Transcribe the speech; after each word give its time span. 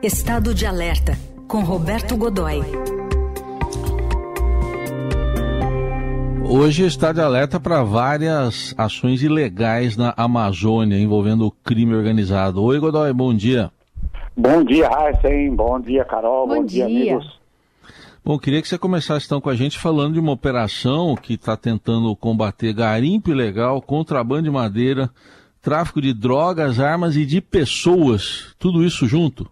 Estado 0.00 0.54
de 0.54 0.64
Alerta, 0.64 1.18
com 1.48 1.58
Roberto 1.64 2.16
Godoy. 2.16 2.60
Hoje 6.48 6.86
está 6.86 7.10
de 7.10 7.20
alerta 7.20 7.58
para 7.58 7.82
várias 7.82 8.72
ações 8.78 9.24
ilegais 9.24 9.96
na 9.96 10.14
Amazônia 10.16 10.96
envolvendo 10.96 11.44
o 11.44 11.50
crime 11.50 11.96
organizado. 11.96 12.62
Oi, 12.62 12.78
Godoy, 12.78 13.12
bom 13.12 13.34
dia. 13.34 13.72
Bom 14.36 14.62
dia, 14.62 14.88
Heisen. 14.88 15.56
Bom 15.56 15.80
dia, 15.80 16.04
Carol. 16.04 16.46
Bom, 16.46 16.54
bom 16.54 16.64
dia. 16.64 16.86
dia, 16.86 17.14
amigos. 17.16 17.40
Bom, 18.24 18.38
queria 18.38 18.62
que 18.62 18.68
você 18.68 18.78
começasse 18.78 19.26
então 19.26 19.40
com 19.40 19.50
a 19.50 19.56
gente 19.56 19.80
falando 19.80 20.12
de 20.12 20.20
uma 20.20 20.30
operação 20.30 21.16
que 21.16 21.34
está 21.34 21.56
tentando 21.56 22.14
combater 22.14 22.72
garimpo 22.72 23.30
ilegal, 23.30 23.82
contrabando 23.82 24.44
de 24.44 24.50
madeira, 24.50 25.10
tráfico 25.60 26.00
de 26.00 26.14
drogas, 26.14 26.78
armas 26.78 27.16
e 27.16 27.26
de 27.26 27.40
pessoas. 27.40 28.54
Tudo 28.60 28.84
isso 28.84 29.04
junto? 29.08 29.50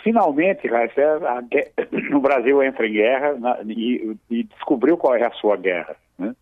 É, 0.00 0.02
finalmente, 0.02 0.66
Heisen, 0.66 2.14
o 2.16 2.20
Brasil 2.20 2.62
entra 2.62 2.86
em 2.86 2.92
guerra 2.92 3.36
e, 3.66 4.16
e, 4.30 4.42
descobriu 4.44 4.96
qual 4.96 5.14
é 5.14 5.26
a 5.26 5.32
sua 5.32 5.56
guerra. 5.56 5.96
Né? 6.18 6.34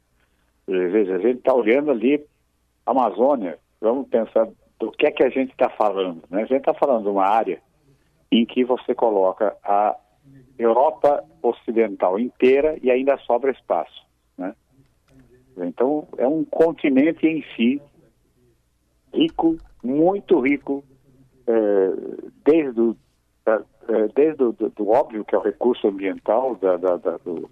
Veja, 0.67 1.17
a 1.17 1.19
gente 1.19 1.39
está 1.39 1.55
olhando 1.55 1.91
ali 1.91 2.25
Amazônia, 2.87 3.59
vamos 3.81 4.09
pensar 4.09 4.49
do 4.79 4.91
que 4.93 5.07
é 5.07 5.11
que 5.11 5.23
a 5.23 5.29
gente 5.29 5.51
está 5.51 5.69
falando. 5.71 6.23
Né? 6.31 6.43
A 6.43 6.47
gente 6.47 6.61
está 6.61 6.75
falando 6.75 7.05
de 7.05 7.11
uma 7.11 7.27
área 7.27 7.61
em 8.31 8.45
que 8.47 8.65
você 8.65 8.95
coloca 8.95 9.57
a 9.65 9.97
Europa 10.59 11.25
Ocidental 11.43 12.19
inteira 12.19 12.77
e 12.83 12.91
ainda 12.91 13.17
sobra 13.19 13.51
espaço. 13.51 14.07
Né? 14.37 14.55
Então, 15.59 16.07
é 16.19 16.27
um 16.27 16.45
continente 16.45 17.27
em 17.27 17.45
si 17.55 17.81
rico, 19.13 19.57
muito 19.83 20.39
rico, 20.41 20.85
é, 21.47 21.93
desde, 22.45 22.81
o, 22.81 22.91
é, 22.93 23.08
desde 24.15 24.43
o 24.43 24.53
do, 24.53 24.91
óbvio, 24.91 25.25
que 25.25 25.35
é 25.35 25.39
o 25.39 25.43
recurso 25.43 25.89
ambiental, 25.89 26.55
da, 26.57 26.77
da, 26.77 26.97
da, 26.97 27.17
do, 27.19 27.51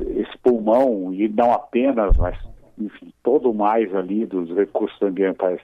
esse 0.00 0.36
pulmão, 0.38 1.12
e 1.12 1.28
não 1.28 1.52
apenas, 1.52 2.16
mas, 2.16 2.38
enfim, 2.78 3.12
todo 3.22 3.52
mais 3.52 3.94
ali 3.94 4.26
dos 4.26 4.50
recursos 4.54 5.00
ambientais 5.02 5.60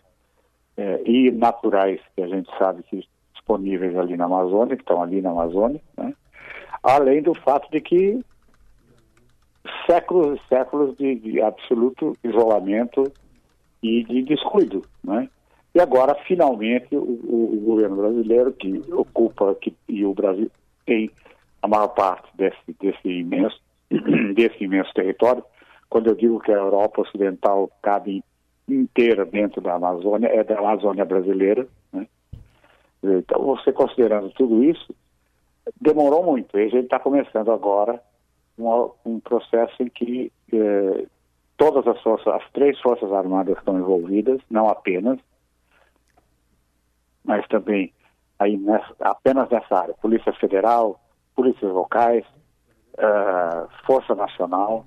é, 0.76 1.02
e 1.04 1.30
naturais 1.30 2.00
que 2.14 2.22
a 2.22 2.28
gente 2.28 2.50
sabe 2.58 2.82
que 2.84 3.06
disponíveis 3.34 3.96
ali 3.96 4.16
na 4.16 4.24
Amazônia, 4.24 4.76
que 4.76 4.82
estão 4.82 5.02
ali 5.02 5.20
na 5.20 5.30
Amazônia, 5.30 5.80
né? 5.96 6.14
além 6.82 7.22
do 7.22 7.34
fato 7.34 7.70
de 7.70 7.80
que 7.80 8.24
séculos 9.88 10.38
e 10.38 10.48
séculos 10.48 10.96
de, 10.96 11.14
de, 11.16 11.40
absoluto 11.40 12.16
isolamento 12.22 13.12
e 13.82 14.04
de 14.04 14.22
descuido, 14.22 14.82
né? 15.02 15.28
E 15.76 15.80
agora, 15.80 16.14
finalmente, 16.26 16.96
o, 16.96 17.02
o, 17.02 17.62
governo 17.62 17.96
brasileiro, 17.96 18.50
que 18.50 18.82
ocupa, 18.90 19.54
que, 19.56 19.76
e 19.86 20.06
o 20.06 20.14
Brasil 20.14 20.50
tem 20.86 21.10
a 21.60 21.68
maior 21.68 21.88
parte 21.88 22.26
desse, 22.34 22.74
desse, 22.80 23.06
imenso, 23.06 23.60
desse 24.34 24.64
imenso 24.64 24.90
território, 24.94 25.44
quando 25.90 26.06
eu 26.06 26.14
digo 26.14 26.40
que 26.40 26.50
a 26.50 26.56
Europa 26.56 27.02
Ocidental 27.02 27.70
cabe 27.82 28.24
inteira 28.66 29.26
dentro 29.26 29.60
da 29.60 29.74
Amazônia, 29.74 30.28
é 30.28 30.42
da 30.42 30.58
Amazônia 30.58 31.04
brasileira, 31.04 31.68
né? 31.92 32.06
Então, 33.02 33.42
você 33.42 33.70
considerando 33.70 34.30
tudo 34.30 34.64
isso, 34.64 34.94
demorou 35.78 36.24
muito. 36.24 36.58
E 36.58 36.62
a 36.62 36.68
gente 36.68 36.84
está 36.84 36.98
começando 36.98 37.52
agora 37.52 38.00
um, 38.58 38.88
um, 39.04 39.20
processo 39.20 39.82
em 39.82 39.90
que 39.90 40.32
eh, 40.54 41.04
todas 41.58 41.86
as 41.86 42.00
forças, 42.00 42.28
as 42.28 42.50
três 42.52 42.80
forças 42.80 43.12
armadas 43.12 43.58
estão 43.58 43.78
envolvidas, 43.78 44.40
não 44.50 44.70
apenas, 44.70 45.20
mas 47.26 47.46
também 47.48 47.92
aí 48.38 48.56
nessa, 48.56 48.94
apenas 49.00 49.48
nessa 49.50 49.74
área, 49.74 49.94
Polícia 49.94 50.32
Federal, 50.34 51.00
polícias 51.34 51.70
locais, 51.72 52.24
uh, 52.94 53.68
Força 53.86 54.14
Nacional, 54.14 54.84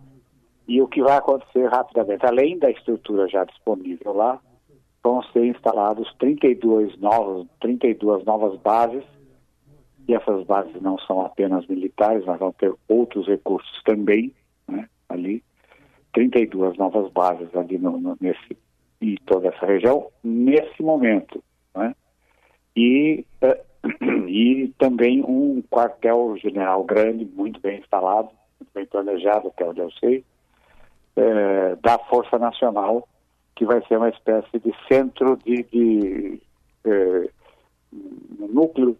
e 0.67 0.81
o 0.81 0.87
que 0.87 1.01
vai 1.01 1.17
acontecer 1.17 1.67
rapidamente, 1.67 2.25
além 2.25 2.57
da 2.57 2.69
estrutura 2.69 3.27
já 3.27 3.43
disponível 3.43 4.13
lá, 4.13 4.39
vão 5.03 5.23
ser 5.23 5.45
instalados 5.45 6.13
32 6.19 6.97
novos, 6.99 7.47
32 7.61 8.23
novas 8.25 8.59
bases, 8.59 9.03
e 10.07 10.13
essas 10.13 10.43
bases 10.45 10.81
não 10.81 10.97
são 10.99 11.21
apenas 11.21 11.65
militares, 11.67 12.25
mas 12.25 12.39
vão 12.39 12.51
ter 12.51 12.73
outros 12.87 13.27
recursos 13.27 13.81
também, 13.83 14.33
né, 14.67 14.87
ali, 15.07 15.43
32 16.13 16.77
novas 16.77 17.11
bases 17.11 17.55
ali 17.55 17.77
no, 17.77 17.99
no, 17.99 18.17
nesse, 18.19 18.57
e 19.01 19.17
toda 19.25 19.47
essa 19.47 19.65
região, 19.65 20.07
nesse 20.23 20.81
momento, 20.83 21.43
e, 22.75 23.25
uh, 23.41 24.27
e 24.27 24.73
também 24.77 25.23
um 25.23 25.61
quartel-general 25.69 26.83
grande, 26.83 27.25
muito 27.25 27.59
bem 27.59 27.79
instalado, 27.79 28.29
muito 28.59 28.71
bem 28.73 28.85
planejado, 28.85 29.47
até 29.47 29.65
onde 29.65 29.79
eu 29.79 29.91
sei, 29.91 30.23
uh, 31.17 31.75
da 31.81 31.97
Força 31.97 32.37
Nacional, 32.37 33.07
que 33.55 33.65
vai 33.65 33.85
ser 33.87 33.97
uma 33.97 34.09
espécie 34.09 34.59
de 34.59 34.73
centro 34.87 35.37
de, 35.43 35.63
de 35.63 36.41
eh, 36.85 37.29
núcleo 38.39 38.97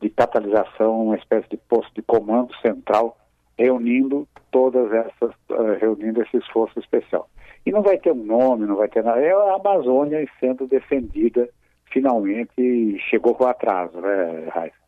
de 0.00 0.08
catalisação, 0.10 1.06
uma 1.06 1.16
espécie 1.16 1.48
de 1.48 1.56
posto 1.56 1.92
de 1.94 2.02
comando 2.02 2.54
central, 2.58 3.18
reunindo 3.58 4.28
todas 4.50 4.92
essas, 4.92 5.34
reunindo 5.80 6.22
esse 6.22 6.36
esforço 6.36 6.78
especial. 6.78 7.28
E 7.64 7.72
não 7.72 7.82
vai 7.82 7.98
ter 7.98 8.12
um 8.12 8.24
nome, 8.24 8.66
não 8.66 8.76
vai 8.76 8.88
ter 8.88 9.02
nada. 9.02 9.20
É 9.20 9.32
a 9.32 9.56
Amazônia 9.56 10.24
sendo 10.38 10.66
defendida 10.66 11.48
finalmente 11.92 12.98
chegou 13.10 13.34
com 13.34 13.46
atraso, 13.46 14.00
né, 14.00 14.48
Raíssa? 14.48 14.86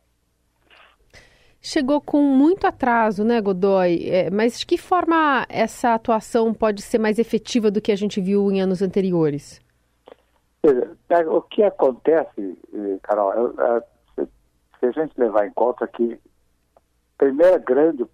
chegou 1.61 1.99
com 1.99 2.21
muito 2.21 2.65
atraso, 2.65 3.23
né, 3.23 3.41
Godoy? 3.41 4.09
É, 4.09 4.29
mas 4.29 4.59
de 4.59 4.65
que 4.65 4.77
forma 4.77 5.45
essa 5.49 5.93
atuação 5.93 6.53
pode 6.53 6.81
ser 6.81 6.97
mais 6.97 7.19
efetiva 7.19 7.69
do 7.69 7.81
que 7.81 7.91
a 7.91 7.95
gente 7.95 8.21
viu 8.21 8.51
em 8.51 8.61
anos 8.61 8.81
anteriores? 8.81 9.61
É, 10.63 11.19
o 11.27 11.41
que 11.41 11.63
acontece, 11.63 12.57
eh, 12.73 12.97
Carol, 13.01 13.31
é, 13.33 13.83
é, 14.21 14.27
se 14.79 14.85
a 14.85 14.91
gente 14.91 15.13
levar 15.17 15.47
em 15.47 15.51
conta 15.51 15.87
que 15.87 16.19
primeira 17.17 17.57
grande, 17.57 18.05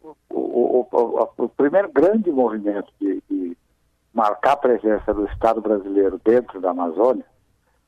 o, 0.00 0.16
o, 0.30 0.88
o, 0.92 1.28
o 1.44 1.48
primeiro 1.48 1.90
grande 1.90 2.30
movimento 2.30 2.92
de, 3.00 3.20
de 3.28 3.56
marcar 4.12 4.52
a 4.52 4.56
presença 4.56 5.12
do 5.12 5.26
Estado 5.26 5.60
brasileiro 5.60 6.20
dentro 6.24 6.60
da 6.60 6.70
Amazônia 6.70 7.24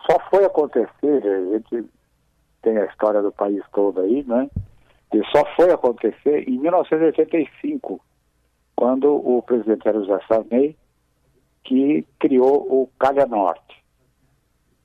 só 0.06 0.18
foi 0.30 0.44
acontecer, 0.44 1.22
a 1.24 1.52
gente 1.52 1.88
tem 2.62 2.76
a 2.78 2.86
história 2.86 3.22
do 3.22 3.32
país 3.32 3.62
todo 3.72 4.00
aí, 4.00 4.24
né? 4.24 4.48
E 5.12 5.22
só 5.34 5.44
foi 5.56 5.72
acontecer 5.72 6.48
em 6.48 6.58
1985, 6.58 8.00
quando 8.76 9.14
o 9.14 9.42
presidente 9.42 9.88
era 9.88 9.98
José 10.00 10.20
Sarney, 10.28 10.76
que 11.64 12.06
criou 12.18 12.60
o 12.70 12.90
Calha 12.98 13.26
Norte, 13.26 13.84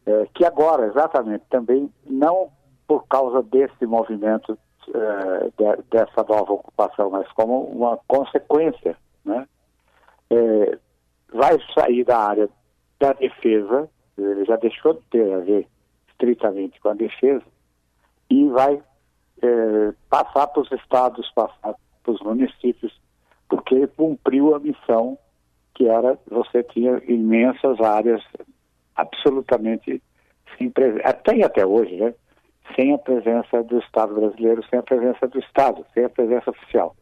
é, 0.06 0.28
que 0.34 0.46
agora, 0.46 0.88
exatamente, 0.88 1.44
também 1.50 1.92
não 2.06 2.50
por 2.88 3.08
causa 3.08 3.42
desse 3.44 3.86
movimento, 3.86 4.58
é, 4.94 5.50
de, 5.58 5.84
dessa 5.90 6.24
nova 6.24 6.54
ocupação, 6.54 7.10
mas 7.10 7.30
como 7.34 7.64
uma 7.64 7.98
consequência, 8.08 8.98
né? 9.24 9.48
É, 10.30 10.78
vai 11.34 11.58
sair 11.74 12.04
da 12.04 12.18
área 12.18 12.50
da 13.00 13.14
defesa, 13.14 13.90
já 14.46 14.56
deixou 14.58 14.94
de 14.94 15.02
ter 15.10 15.34
a 15.34 15.40
ver 15.40 15.68
estritamente 16.10 16.80
com 16.80 16.90
a 16.90 16.94
defesa, 16.94 17.44
e 18.30 18.48
vai 18.48 18.82
é, 19.42 19.94
passar 20.10 20.48
para 20.48 20.62
os 20.62 20.72
estados, 20.72 21.30
passar 21.32 21.76
para 22.04 22.12
os 22.12 22.22
municípios, 22.22 23.00
porque 23.50 23.76
ele 23.76 23.88
cumpriu 23.88 24.56
a 24.56 24.60
missão 24.60 25.18
que 25.74 25.88
era, 25.88 26.18
você 26.30 26.64
tinha 26.64 27.02
imensas 27.08 27.80
áreas 27.82 28.22
absolutamente 28.96 30.02
sem 30.58 30.70
presença, 30.70 31.08
até 31.08 31.44
até 31.44 31.66
hoje, 31.66 31.96
né? 31.96 32.14
Sem 32.76 32.94
a 32.94 32.98
presença 32.98 33.64
do 33.64 33.80
Estado 33.80 34.14
brasileiro, 34.14 34.64
sem 34.70 34.80
a 34.80 34.84
presença 34.84 35.28
do 35.28 35.40
Estado, 35.40 35.86
sem 35.94 36.06
a 36.06 36.10
presença 36.10 36.52
oficial. 36.52 36.96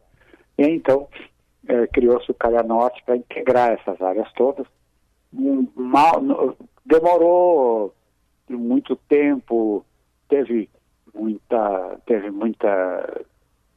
E 0.57 0.63
então 0.63 1.07
é, 1.67 1.87
criou-se 1.87 2.31
o 2.31 2.33
Calha 2.33 2.63
Norte 2.63 3.03
para 3.03 3.17
integrar 3.17 3.71
essas 3.71 4.01
áreas 4.01 4.31
todas. 4.33 4.65
Mal, 5.33 6.21
demorou 6.85 7.93
muito 8.49 8.95
tempo, 8.95 9.85
teve 10.27 10.69
muita, 11.13 11.99
teve 12.05 12.29
muita 12.29 13.23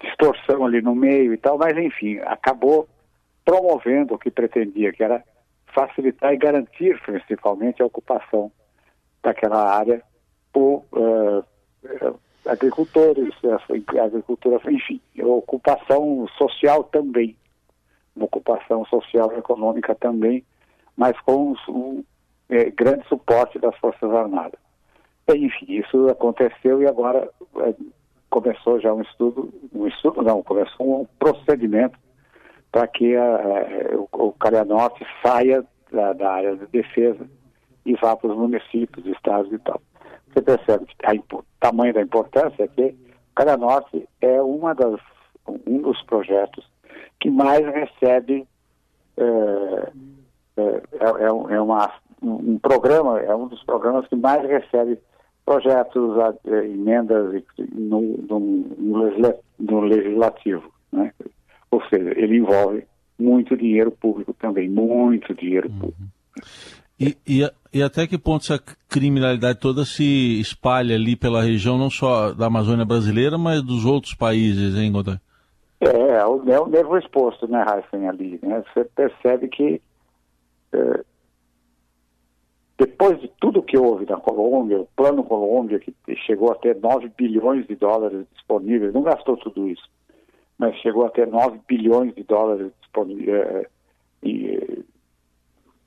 distorção 0.00 0.64
ali 0.64 0.82
no 0.82 0.94
meio 0.94 1.32
e 1.32 1.38
tal, 1.38 1.58
mas 1.58 1.76
enfim, 1.78 2.18
acabou 2.24 2.88
promovendo 3.44 4.14
o 4.14 4.18
que 4.18 4.30
pretendia, 4.30 4.92
que 4.92 5.02
era 5.02 5.22
facilitar 5.66 6.32
e 6.32 6.38
garantir 6.38 7.00
principalmente 7.02 7.82
a 7.82 7.86
ocupação 7.86 8.50
daquela 9.22 9.76
área 9.76 10.02
por 10.52 10.84
uh, 10.92 11.44
agricultores, 12.46 13.34
agricultura, 14.02 14.60
enfim, 14.70 15.00
ocupação 15.20 16.26
social 16.38 16.84
também, 16.84 17.36
ocupação 18.16 18.84
social 18.86 19.32
e 19.32 19.38
econômica 19.38 19.94
também, 19.94 20.44
mas 20.96 21.18
com 21.20 21.54
um, 21.68 22.04
é, 22.48 22.70
grande 22.70 23.06
suporte 23.08 23.58
das 23.58 23.76
Forças 23.78 24.10
Armadas. 24.10 24.60
Enfim, 25.28 25.66
isso 25.68 26.08
aconteceu 26.08 26.82
e 26.82 26.86
agora 26.86 27.28
é, 27.58 27.74
começou 28.28 28.80
já 28.80 28.92
um 28.92 29.00
estudo, 29.00 29.52
um 29.72 29.86
estudo 29.86 30.22
não, 30.22 30.42
começou 30.42 31.02
um 31.02 31.06
procedimento 31.18 31.98
para 32.70 32.86
que 32.88 33.16
a, 33.16 33.96
o, 34.12 34.26
o 34.28 34.34
saia 35.22 35.64
da, 35.92 36.12
da, 36.12 36.32
área 36.32 36.56
de 36.56 36.66
defesa 36.66 37.26
e 37.86 37.94
vá 37.94 38.16
para 38.16 38.30
os 38.30 38.36
municípios, 38.36 39.06
estados 39.06 39.52
e 39.52 39.58
tal. 39.58 39.80
Você 40.28 40.42
percebe 40.42 40.86
que 40.86 41.36
o 41.36 41.44
tamanho 41.60 41.94
da 41.94 42.02
importância 42.02 42.64
é 42.64 42.68
que 42.68 42.82
o 42.82 43.34
Calhanorte 43.36 44.08
é 44.20 44.42
uma 44.42 44.74
das, 44.74 45.00
um 45.46 45.80
dos 45.80 46.02
projetos 46.02 46.68
que 47.20 47.30
mais 47.30 47.64
recebe 47.64 48.46
é, 49.16 49.92
é, 50.56 50.82
é, 51.00 51.26
é 51.26 51.60
uma, 51.60 51.92
um 52.22 52.58
programa, 52.58 53.20
é 53.20 53.34
um 53.34 53.48
dos 53.48 53.62
programas 53.64 54.06
que 54.08 54.16
mais 54.16 54.42
recebe 54.48 54.98
projetos, 55.44 56.16
é, 56.46 56.64
emendas 56.64 57.42
no, 57.72 58.00
no, 58.00 59.34
no 59.58 59.80
legislativo. 59.80 60.72
Né? 60.92 61.12
Ou 61.70 61.82
seja, 61.88 62.18
ele 62.18 62.38
envolve 62.38 62.84
muito 63.18 63.56
dinheiro 63.56 63.90
público 63.90 64.34
também, 64.34 64.68
muito 64.68 65.34
dinheiro 65.34 65.68
uhum. 65.68 65.78
público. 65.78 66.02
E, 66.98 67.16
e, 67.26 67.50
e, 67.72 67.82
até 67.82 68.06
que 68.06 68.16
ponto 68.16 68.42
essa 68.42 68.62
criminalidade 68.88 69.58
toda 69.58 69.84
se 69.84 70.40
espalha 70.40 70.94
ali 70.94 71.16
pela 71.16 71.42
região, 71.42 71.76
não 71.76 71.90
só 71.90 72.32
da 72.32 72.46
Amazônia 72.46 72.84
brasileira, 72.84 73.36
mas 73.36 73.62
dos 73.62 73.84
outros 73.84 74.14
países, 74.14 74.76
hein, 74.76 74.92
Godoy? 74.92 75.16
É, 75.80 75.88
é 75.88 76.24
o, 76.24 76.42
é 76.48 76.60
o 76.60 76.68
nervo 76.68 76.96
exposto, 76.96 77.48
né, 77.48 77.62
Raíssen, 77.62 78.08
ali. 78.08 78.38
Né? 78.42 78.62
Você 78.72 78.84
percebe 78.84 79.48
que 79.48 79.82
é, 80.74 81.04
depois 82.76 83.20
de 83.20 83.28
tudo 83.40 83.62
que 83.62 83.78
houve 83.78 84.04
na 84.04 84.16
Colômbia, 84.16 84.80
o 84.80 84.88
Plano 84.96 85.22
Colômbia, 85.22 85.78
que 85.78 85.94
chegou 86.26 86.50
a 86.50 86.56
ter 86.56 86.76
9 86.76 87.08
bilhões 87.16 87.66
de 87.66 87.76
dólares 87.76 88.26
disponíveis, 88.34 88.92
não 88.92 89.02
gastou 89.02 89.36
tudo 89.36 89.68
isso, 89.68 89.88
mas 90.58 90.76
chegou 90.78 91.06
a 91.06 91.10
ter 91.10 91.26
9 91.26 91.60
bilhões 91.68 92.14
de 92.14 92.24
dólares 92.24 92.72
disponíveis, 92.80 93.28
é, 93.28 93.68
e, 94.24 94.84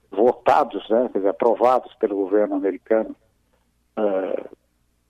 votados, 0.10 0.88
né, 0.90 1.10
quer 1.12 1.20
dizer, 1.20 1.30
aprovados 1.30 1.94
pelo 1.96 2.16
governo 2.16 2.56
americano 2.56 3.16
é, 3.98 4.46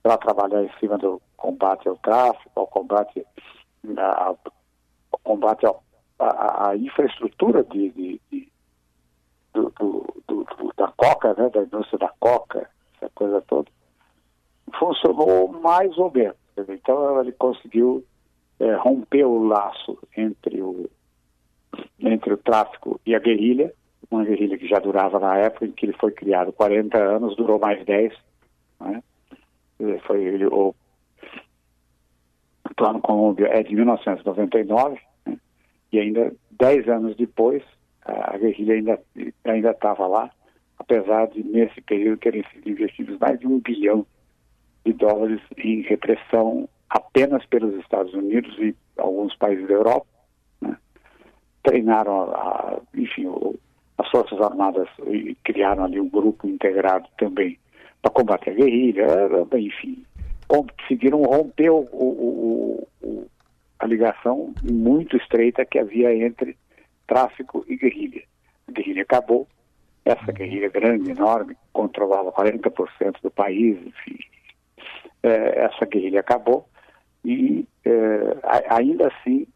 para 0.02 0.18
trabalhar 0.18 0.64
em 0.64 0.70
cima 0.80 0.98
do 0.98 1.22
combate 1.36 1.88
ao 1.88 1.96
tráfico, 1.98 2.50
ao 2.56 2.66
combate, 2.66 3.24
ao 3.96 4.38
combate 5.22 5.64
à 6.18 6.74
infraestrutura 6.76 7.62
de, 7.62 7.90
de, 7.90 8.20
de 8.30 8.48
do, 9.62 10.04
do, 10.26 10.44
do, 10.44 10.72
da 10.76 10.88
coca, 10.88 11.34
né, 11.34 11.48
da 11.50 11.62
indústria 11.62 11.98
da 11.98 12.12
coca, 12.20 12.68
essa 12.96 13.10
coisa 13.14 13.40
toda, 13.42 13.68
funcionou 14.78 15.48
mais 15.48 15.96
ou 15.98 16.10
menos. 16.10 16.36
Então 16.68 17.20
ele 17.20 17.32
conseguiu 17.32 18.04
é, 18.60 18.74
romper 18.74 19.24
o 19.24 19.46
laço 19.46 19.98
entre 20.16 20.60
o, 20.62 20.88
entre 21.98 22.32
o 22.32 22.36
tráfico 22.36 23.00
e 23.06 23.14
a 23.14 23.18
guerrilha, 23.18 23.72
uma 24.10 24.24
guerrilha 24.24 24.56
que 24.58 24.66
já 24.66 24.78
durava 24.78 25.18
na 25.18 25.36
época 25.36 25.66
em 25.66 25.72
que 25.72 25.86
ele 25.86 25.92
foi 25.94 26.12
criado 26.12 26.52
40 26.52 26.96
anos, 26.98 27.36
durou 27.36 27.58
mais 27.58 27.84
10. 27.84 28.12
Né? 28.80 29.02
Foi 30.06 30.24
ele, 30.24 30.46
o 30.46 30.74
Plano 32.76 33.00
Colômbia 33.00 33.48
é 33.48 33.62
de 33.62 33.74
1999, 33.74 34.98
né? 35.26 35.38
e 35.92 35.98
ainda 35.98 36.32
10 36.52 36.88
anos 36.88 37.16
depois 37.16 37.62
a 38.08 38.38
guerrilha 38.38 38.74
ainda 38.74 39.00
ainda 39.44 39.70
estava 39.70 40.06
lá, 40.06 40.30
apesar 40.78 41.26
de 41.28 41.42
nesse 41.42 41.80
período 41.82 42.18
terem 42.18 42.44
sido 42.52 42.70
investidos 42.70 43.18
mais 43.18 43.38
de 43.38 43.46
um 43.46 43.60
bilhão 43.60 44.06
de 44.84 44.92
dólares 44.92 45.40
em 45.56 45.82
repressão 45.82 46.68
apenas 46.88 47.44
pelos 47.46 47.74
Estados 47.80 48.14
Unidos 48.14 48.56
e 48.58 48.74
alguns 48.96 49.36
países 49.36 49.68
da 49.68 49.74
Europa. 49.74 50.06
Né? 50.60 50.76
Treinaram, 51.62 52.22
a, 52.32 52.80
enfim, 52.94 53.26
o, 53.26 53.58
as 53.98 54.08
Forças 54.10 54.40
Armadas 54.40 54.88
e 55.06 55.36
criaram 55.44 55.84
ali 55.84 56.00
um 56.00 56.08
grupo 56.08 56.48
integrado 56.48 57.06
também 57.18 57.58
para 58.00 58.12
combater 58.12 58.50
a 58.50 58.54
guerrilha, 58.54 59.06
enfim, 59.56 60.04
conseguiram 60.46 61.22
romper 61.22 61.70
o, 61.70 61.80
o, 61.92 62.86
a 63.78 63.86
ligação 63.86 64.54
muito 64.62 65.16
estreita 65.16 65.64
que 65.64 65.78
havia 65.78 66.14
entre 66.14 66.56
tráfico 67.08 67.64
e 67.66 67.76
guerrilha. 67.76 68.22
A 68.68 68.72
guerrilha 68.72 69.02
acabou, 69.02 69.48
essa 70.04 70.30
guerrilha 70.30 70.68
grande, 70.68 71.10
enorme, 71.10 71.56
controlava 71.72 72.30
40% 72.30 73.20
do 73.20 73.30
país, 73.30 73.76
enfim, 73.84 74.18
é, 75.22 75.64
essa 75.64 75.84
guerrilha 75.86 76.20
acabou 76.20 76.68
e 77.24 77.66
é, 77.84 77.90
ainda 78.70 79.08
assim, 79.08 79.46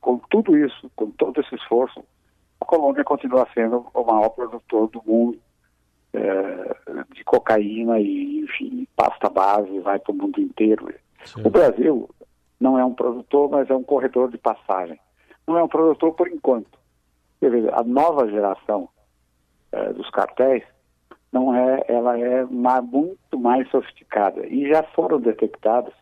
com 0.00 0.18
tudo 0.30 0.56
isso, 0.56 0.90
com 0.94 1.10
todo 1.10 1.40
esse 1.40 1.54
esforço, 1.54 2.04
a 2.60 2.64
Colômbia 2.64 3.02
continua 3.02 3.48
sendo 3.52 3.86
o 3.92 4.04
maior 4.04 4.28
produtor 4.30 4.88
do 4.88 5.02
mundo 5.04 5.38
é, 6.12 7.02
de 7.12 7.24
cocaína 7.24 7.98
e, 7.98 8.40
enfim, 8.40 8.86
pasta 8.94 9.28
base, 9.28 9.80
vai 9.80 9.98
para 9.98 10.12
o 10.12 10.14
mundo 10.14 10.40
inteiro. 10.40 10.94
Sim. 11.24 11.42
O 11.44 11.50
Brasil 11.50 12.08
não 12.60 12.78
é 12.78 12.84
um 12.84 12.94
produtor, 12.94 13.50
mas 13.50 13.68
é 13.68 13.74
um 13.74 13.82
corredor 13.82 14.30
de 14.30 14.38
passagem 14.38 14.98
não 15.46 15.58
é 15.58 15.62
um 15.62 15.68
produtor 15.68 16.14
por 16.14 16.28
enquanto. 16.28 16.78
a 17.72 17.82
nova 17.82 18.28
geração 18.28 18.88
é, 19.72 19.92
dos 19.92 20.08
cartéis 20.10 20.62
não 21.32 21.54
é, 21.54 21.84
ela 21.88 22.18
é 22.18 22.44
muito 22.44 23.38
mais 23.38 23.68
sofisticada 23.70 24.46
e 24.46 24.68
já 24.68 24.82
foram 24.82 25.20
detectados 25.20 25.92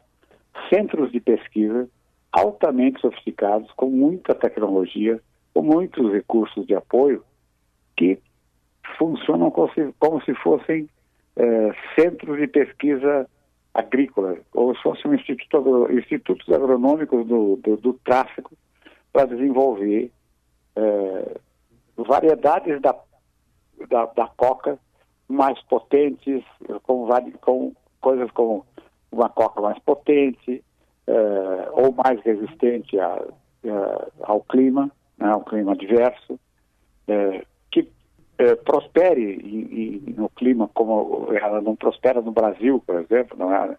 centros 0.69 1.11
de 1.11 1.21
pesquisa 1.21 1.89
altamente 2.31 3.00
sofisticados, 3.00 3.71
com 3.73 3.91
muita 3.91 4.35
tecnologia, 4.35 5.21
com 5.53 5.62
muitos 5.62 6.11
recursos 6.12 6.67
de 6.67 6.75
apoio, 6.75 7.23
que 7.97 8.19
funcionam 8.99 9.50
como 9.50 9.73
se, 9.73 9.94
como 9.99 10.23
se 10.23 10.35
fossem 10.35 10.89
é, 11.37 11.75
centros 11.99 12.39
de 12.39 12.47
pesquisa 12.47 13.29
agrícola, 13.75 14.39
ou 14.55 14.75
se 14.75 14.83
fossem 14.83 15.11
um 15.11 15.15
instituto, 15.15 15.93
institutos 15.93 16.49
agronômicos 16.50 17.27
do, 17.27 17.56
do, 17.56 17.77
do 17.77 17.93
tráfico 18.05 18.53
para 19.12 19.26
desenvolver 19.26 20.11
é, 20.76 21.37
variedades 21.97 22.81
da, 22.81 22.97
da, 23.88 24.06
da, 24.06 24.26
coca 24.29 24.79
mais 25.29 25.61
potentes, 25.62 26.43
com, 26.82 27.09
com 27.41 27.73
coisas 28.00 28.31
como 28.32 28.64
uma 29.10 29.29
coca 29.29 29.60
mais 29.60 29.79
potente 29.81 30.65
é, 31.06 31.13
ou 31.72 31.93
mais 31.93 32.20
resistente 32.22 32.98
a, 32.98 33.22
é, 33.65 34.08
ao 34.22 34.41
clima, 34.41 34.91
né, 35.19 35.29
ao 35.29 35.43
clima 35.43 35.72
adverso, 35.72 36.39
é, 37.08 37.44
que 37.70 37.89
é, 38.39 38.55
prospere 38.56 40.05
no 40.17 40.29
clima 40.31 40.69
como 40.75 41.29
ela 41.32 41.60
não 41.60 41.77
prospera 41.77 42.20
no 42.20 42.32
Brasil, 42.32 42.82
por 42.86 43.01
exemplo, 43.01 43.36
não 43.39 43.55
é? 43.55 43.77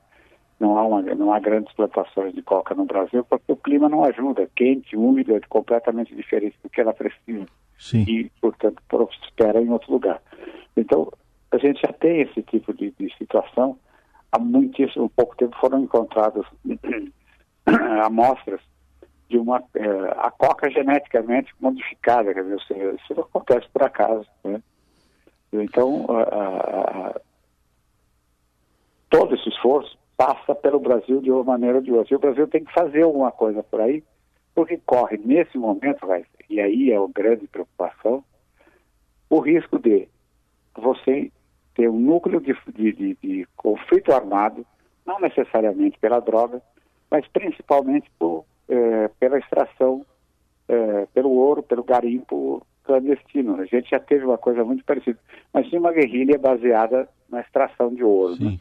Não 0.64 0.78
há, 0.78 0.86
uma, 0.86 1.02
não 1.02 1.34
há 1.34 1.40
grandes 1.40 1.74
plantações 1.74 2.34
de 2.34 2.42
coca 2.42 2.74
no 2.74 2.86
Brasil 2.86 3.26
porque 3.26 3.52
o 3.52 3.58
clima 3.58 3.90
não 3.90 4.06
ajuda, 4.06 4.50
quente, 4.56 4.96
úmido, 4.96 5.36
é 5.36 5.42
completamente 5.42 6.16
diferente 6.16 6.58
do 6.64 6.70
que 6.70 6.80
ela 6.80 6.94
precisa. 6.94 7.46
Sim. 7.78 8.06
E, 8.08 8.32
portanto, 8.40 8.82
prospera 8.88 9.62
em 9.62 9.70
outro 9.70 9.92
lugar. 9.92 10.22
Então, 10.78 11.12
a 11.52 11.58
gente 11.58 11.82
já 11.82 11.92
tem 11.92 12.22
esse 12.22 12.42
tipo 12.44 12.74
de, 12.74 12.92
de 12.98 13.14
situação. 13.18 13.78
Há 14.32 14.40
muitíssimo 14.40 15.10
pouco 15.10 15.36
tempo 15.36 15.56
foram 15.60 15.84
encontradas 15.84 16.46
amostras 18.06 18.62
de 19.30 19.38
uma 19.38 19.62
é, 19.76 19.88
a 20.18 20.32
coca 20.32 20.70
geneticamente 20.70 21.54
modificada, 21.60 22.34
quer 22.34 22.44
dizer, 22.44 22.56
isso 22.96 23.14
não 23.16 23.24
acontece 23.24 23.68
por 23.74 23.84
acaso. 23.84 24.26
Né? 24.46 24.62
Então, 25.52 26.06
a, 26.10 26.22
a, 26.22 27.10
a, 27.10 27.22
todo 29.10 29.36
esse 29.36 29.50
esforço 29.50 29.98
passa 30.24 30.56
pelo 30.56 30.80
Brasil 30.80 31.20
de 31.20 31.30
uma 31.30 31.44
maneira 31.44 31.78
ou 31.78 31.84
de 31.84 31.92
outra. 31.92 32.14
E 32.14 32.16
o 32.16 32.20
Brasil 32.20 32.48
tem 32.48 32.64
que 32.64 32.72
fazer 32.72 33.02
alguma 33.02 33.30
coisa 33.30 33.62
por 33.62 33.82
aí, 33.82 34.02
porque 34.56 34.80
corre 34.86 35.18
nesse 35.18 35.58
momento, 35.58 36.08
e 36.50 36.62
aí 36.62 36.92
é 36.92 36.96
a 36.96 37.08
grande 37.14 37.46
preocupação, 37.46 38.24
o 39.30 39.40
risco 39.40 39.78
de 39.78 40.08
você 40.76 41.30
ter 41.76 41.90
um 41.90 42.00
núcleo 42.00 42.40
de, 42.40 42.56
de, 42.74 42.94
de, 42.94 43.18
de 43.22 43.48
conflito 43.58 44.14
armado, 44.14 44.66
não 45.06 45.20
necessariamente 45.20 46.00
pela 46.00 46.22
droga, 46.22 46.62
mas 47.12 47.28
principalmente 47.28 48.10
por, 48.18 48.46
é, 48.70 49.10
pela 49.20 49.38
extração, 49.40 50.06
é, 50.70 51.06
pelo 51.14 51.32
ouro, 51.32 51.62
pelo 51.62 51.84
garimpo 51.84 52.66
clandestino. 52.86 53.60
A 53.60 53.66
gente 53.66 53.90
já 53.90 54.00
teve 54.00 54.24
uma 54.24 54.38
coisa 54.38 54.64
muito 54.64 54.86
parecida, 54.86 55.20
mas 55.52 55.68
tinha 55.68 55.82
uma 55.82 55.92
guerrilha 55.92 56.38
baseada 56.38 57.10
na 57.30 57.42
extração 57.42 57.94
de 57.94 58.04
ouro. 58.04 58.42
Né? 58.42 58.58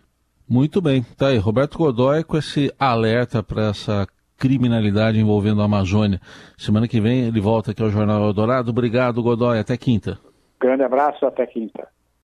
Muito 0.49 0.81
bem. 0.81 1.03
Tá 1.17 1.29
aí, 1.29 1.39
Roberto 1.39 1.79
Godoy 1.79 2.25
com 2.25 2.37
esse 2.37 2.73
alerta 2.79 3.43
para 3.43 3.69
essa 3.69 4.07
criminalidade 4.37 5.21
envolvendo 5.21 5.63
a 5.63 5.67
Amazônia. 5.67 6.21
Semana 6.59 6.89
que 6.89 7.01
vem 7.01 7.27
ele 7.27 7.41
volta 7.41 7.71
aqui 7.71 7.83
ao 7.83 7.91
Jornal 7.91 8.25
Eldorado. 8.25 8.71
Obrigado, 8.71 9.23
Godoy. 9.23 9.59
Até 9.59 9.77
quinta. 9.77 10.19
Grande 10.61 10.83
abraço, 10.83 11.25
até 11.25 11.47
quinta. 11.47 11.89